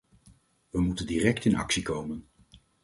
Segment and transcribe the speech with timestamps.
[0.69, 2.27] We moeten direct in actie komen.